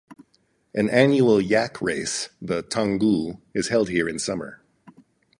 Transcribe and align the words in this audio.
An 0.73 0.89
annual 0.89 1.39
yak 1.39 1.79
race, 1.79 2.29
the 2.41 2.63
"Thangu" 2.63 3.39
is 3.53 3.67
held 3.67 3.89
here 3.89 4.09
in 4.09 4.17
summer. 4.17 4.63